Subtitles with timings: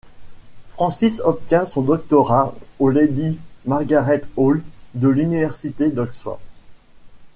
[0.71, 4.63] Francis obtient son doctorat au Lady Margaret Hall
[4.95, 6.39] de l'université d'Oxford.